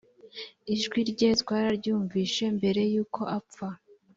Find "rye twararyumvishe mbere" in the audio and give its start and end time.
1.11-2.81